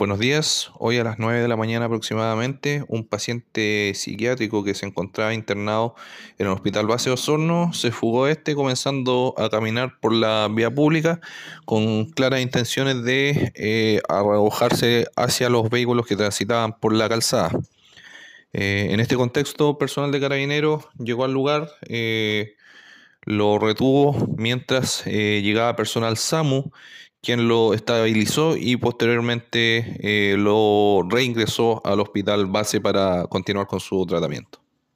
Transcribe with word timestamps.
Buenos 0.00 0.18
días. 0.18 0.70
Hoy 0.78 0.96
a 0.96 1.04
las 1.04 1.18
9 1.18 1.42
de 1.42 1.48
la 1.48 1.58
mañana 1.58 1.84
aproximadamente, 1.84 2.86
un 2.88 3.06
paciente 3.06 3.92
psiquiátrico 3.94 4.64
que 4.64 4.72
se 4.74 4.86
encontraba 4.86 5.34
internado 5.34 5.94
en 6.38 6.46
el 6.46 6.52
Hospital 6.54 6.86
Base 6.86 7.10
Osorno 7.10 7.74
se 7.74 7.90
fugó 7.90 8.26
este 8.26 8.54
comenzando 8.54 9.34
a 9.36 9.50
caminar 9.50 10.00
por 10.00 10.14
la 10.14 10.48
vía 10.50 10.74
pública 10.74 11.20
con 11.66 12.06
claras 12.06 12.40
intenciones 12.40 13.04
de 13.04 13.52
eh, 13.54 14.00
arrojarse 14.08 15.04
hacia 15.16 15.50
los 15.50 15.68
vehículos 15.68 16.06
que 16.06 16.16
transitaban 16.16 16.80
por 16.80 16.94
la 16.94 17.06
calzada. 17.06 17.50
Eh, 18.54 18.88
en 18.92 19.00
este 19.00 19.16
contexto, 19.16 19.76
personal 19.76 20.12
de 20.12 20.20
carabineros 20.20 20.86
llegó 20.98 21.26
al 21.26 21.34
lugar, 21.34 21.72
eh, 21.90 22.54
lo 23.22 23.58
retuvo 23.58 24.28
mientras 24.36 25.02
eh, 25.06 25.40
llegaba 25.42 25.76
personal 25.76 26.16
SAMU 26.16 26.70
quien 27.22 27.48
lo 27.48 27.74
estabilizó 27.74 28.56
y 28.56 28.76
posteriormente 28.76 29.96
eh, 30.00 30.36
lo 30.38 31.02
reingresó 31.08 31.82
al 31.84 32.00
hospital 32.00 32.46
base 32.46 32.80
para 32.80 33.26
continuar 33.26 33.66
con 33.66 33.80
su 33.80 34.06
tratamiento. 34.06 34.60